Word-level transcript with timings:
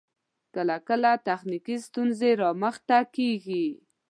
کله 0.55 0.77
کله 0.87 1.11
تخنیکی 1.27 1.75
ستونزې 1.87 2.31
رامخته 2.41 2.99
کیږی 3.15 3.65